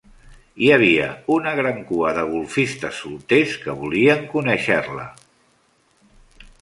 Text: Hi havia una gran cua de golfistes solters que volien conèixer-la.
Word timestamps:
Hi 0.61 0.69
havia 0.75 1.09
una 1.35 1.51
gran 1.59 1.77
cua 1.91 2.13
de 2.19 2.23
golfistes 2.31 3.01
solters 3.03 3.53
que 3.67 3.77
volien 3.83 4.25
conèixer-la. 4.33 5.07